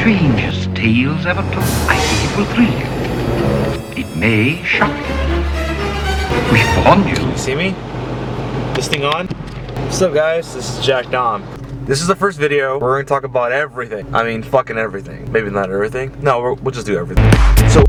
[0.00, 1.64] strangest tales ever told.
[1.86, 4.02] I think it will thrill you.
[4.02, 5.14] It may shock you.
[6.50, 7.30] We warned you.
[7.30, 7.74] You see me?
[8.74, 9.26] This thing on?
[9.26, 10.54] What's up guys?
[10.54, 11.44] This is Jack Dom.
[11.84, 12.78] This is the first video.
[12.78, 14.14] We're gonna talk about everything.
[14.14, 15.30] I mean, fucking everything.
[15.30, 16.16] Maybe not everything.
[16.22, 17.30] No, we'll just do everything.
[17.68, 17.84] So,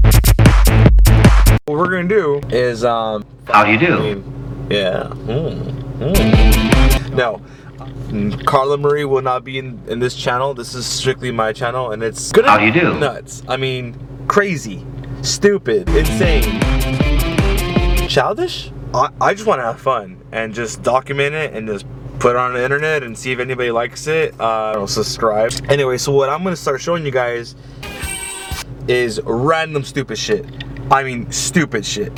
[1.64, 3.24] what we're gonna do is, um...
[3.46, 4.00] How do you I do?
[4.00, 5.04] mean, yeah.
[5.14, 7.14] Mm, mm.
[7.16, 7.42] No.
[8.46, 10.54] Carla Marie will not be in, in this channel.
[10.54, 12.98] This is strictly my channel, and it's gonna How do you do?
[13.00, 13.44] nuts.
[13.48, 13.96] I mean,
[14.28, 14.86] crazy,
[15.22, 16.60] stupid, insane,
[18.08, 18.72] childish.
[18.94, 21.86] I, I just want to have fun and just document it and just
[22.20, 24.40] put it on the internet and see if anybody likes it.
[24.40, 25.52] Uh, or subscribe.
[25.70, 27.56] Anyway, so what I'm gonna start showing you guys
[28.88, 30.46] is random stupid shit.
[30.92, 32.12] I mean, stupid shit.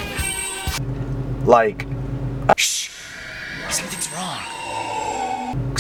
[1.46, 1.86] Like
[3.70, 4.40] Something's wrong.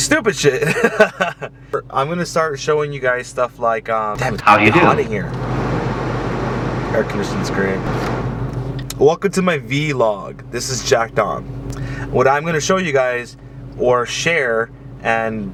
[0.03, 0.63] Stupid shit.
[1.89, 4.17] I'm gonna start showing you guys stuff like um.
[4.17, 4.80] Damn, it's How do you do?
[4.80, 5.27] hot in here.
[6.94, 7.80] Air conditioning's great.
[9.00, 10.52] Welcome to my vlog.
[10.52, 11.45] This is Jack Dom.
[12.11, 13.38] What I'm gonna show you guys,
[13.80, 14.69] or share
[15.02, 15.52] and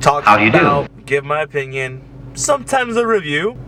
[0.00, 0.58] talk How do you do?
[0.60, 2.02] about, give my opinion,
[2.34, 3.58] sometimes a review.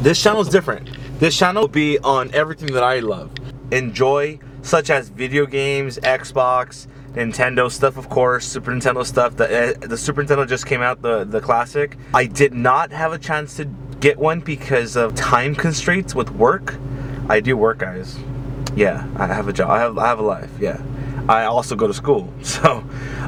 [0.00, 0.90] This channel is different.
[1.18, 3.32] This channel will be on everything that I love,
[3.72, 9.36] enjoy, such as video games, Xbox, Nintendo stuff, of course, Super Nintendo stuff.
[9.36, 11.96] The uh, the Super Nintendo just came out, the the classic.
[12.14, 13.66] I did not have a chance to
[14.00, 16.74] get one because of time constraints with work.
[17.28, 18.18] I do work, guys.
[18.74, 19.70] Yeah, I have a job.
[19.70, 20.50] I have I have a life.
[20.58, 20.82] Yeah.
[21.28, 22.84] I also go to school, so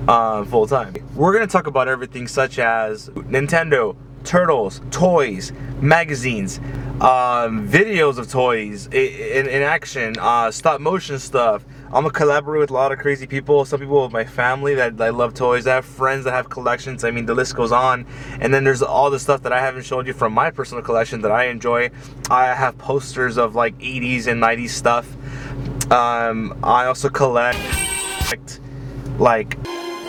[0.09, 0.95] uh, full time.
[1.15, 6.59] We're gonna talk about everything such as Nintendo, Turtles, toys, magazines,
[7.01, 11.65] um, videos of toys in, in action, uh, stop motion stuff.
[11.87, 13.65] I'm gonna collaborate with a lot of crazy people.
[13.65, 15.67] Some people with my family that, that love toys.
[15.67, 17.05] I have friends that have collections.
[17.05, 18.07] I mean, the list goes on.
[18.41, 21.21] And then there's all the stuff that I haven't showed you from my personal collection
[21.23, 21.91] that I enjoy.
[22.31, 25.13] I have posters of like 80s and 90s stuff.
[25.93, 27.59] Um, I also collect
[29.19, 29.57] like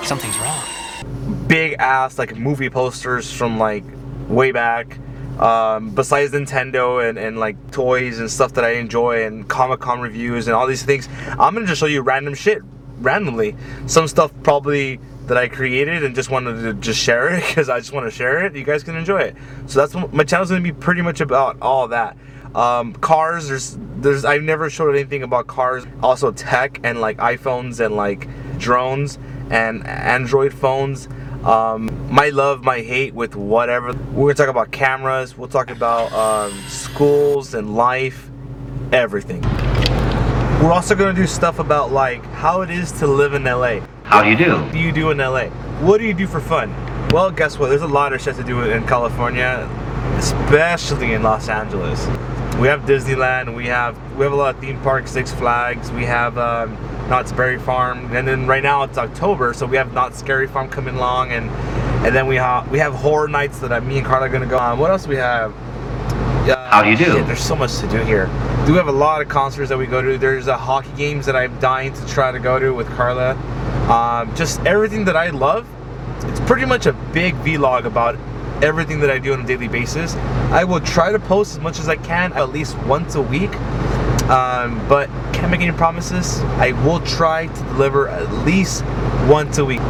[0.03, 1.47] Something's wrong.
[1.47, 3.83] big ass like movie posters from like
[4.27, 4.97] way back.
[5.39, 9.99] Um, besides Nintendo and, and like toys and stuff that I enjoy and Comic Con
[9.99, 12.61] reviews and all these things, I'm gonna just show you random shit
[12.99, 13.55] randomly.
[13.87, 17.79] Some stuff probably that I created and just wanted to just share it because I
[17.79, 18.55] just want to share it.
[18.55, 19.35] You guys can enjoy it.
[19.67, 22.17] So that's what my channel's gonna be pretty much about all that.
[22.53, 25.85] Um, cars, there's there's I've never showed anything about cars.
[26.01, 29.19] Also tech and like iPhones and like drones
[29.49, 31.09] and Android phones.
[31.45, 33.93] Um, my love, my hate with whatever.
[34.13, 35.37] We're gonna talk about cameras.
[35.37, 38.31] We'll talk about um, schools and life,
[38.91, 39.41] everything.
[40.59, 43.81] We're also gonna do stuff about like how it is to live in LA.
[44.03, 44.55] How do you do?
[44.55, 45.49] What do you do in LA?
[45.85, 46.73] What do you do for fun?
[47.09, 47.69] Well, guess what?
[47.69, 49.69] There's a lot of shit to do in California,
[50.17, 52.07] especially in Los Angeles.
[52.59, 53.53] We have Disneyland.
[53.53, 55.91] We have we have a lot of theme parks, Six Flags.
[55.91, 56.73] We have um,
[57.09, 60.69] Knott's Berry Farm, and then right now it's October, so we have Knott's Scary Farm
[60.69, 61.49] coming along, and
[62.05, 64.45] and then we have we have horror nights that I, me and Carla are gonna
[64.45, 64.79] go on.
[64.79, 65.53] What else do we have?
[66.47, 67.05] Uh, How do you do?
[67.05, 68.27] shit, there's so much to do here.
[68.65, 70.17] Do we have a lot of concerts that we go to?
[70.17, 73.31] There's uh, hockey games that I'm dying to try to go to with Carla.
[73.91, 75.67] Um, just everything that I love.
[76.23, 78.15] It's pretty much a big vlog about
[78.63, 80.15] everything that I do on a daily basis.
[80.51, 83.53] I will try to post as much as I can, at least once a week.
[84.29, 86.39] Um, but can't make any promises.
[86.57, 88.83] I will try to deliver at least
[89.27, 89.81] once a week.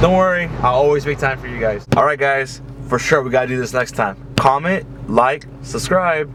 [0.00, 1.86] Don't worry, I'll always make time for you guys.
[1.96, 4.16] All right, guys, for sure we gotta do this next time.
[4.36, 6.34] Comment, like, subscribe,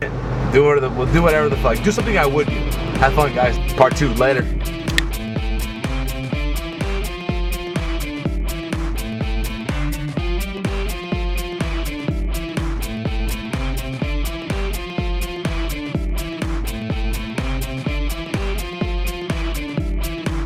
[0.54, 0.80] do whatever.
[0.82, 1.82] The, we'll do whatever the fuck.
[1.84, 2.48] Do something I would.
[2.48, 3.58] Have fun, guys.
[3.74, 4.44] Part two later.